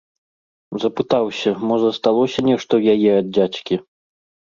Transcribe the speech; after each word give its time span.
Запытаўся, 0.85 1.49
мо 1.69 1.75
засталося 1.85 2.39
нешта 2.51 2.71
ў 2.83 2.99
яе 2.99 3.11
ад 3.23 3.27
дзядзькі. 3.39 3.75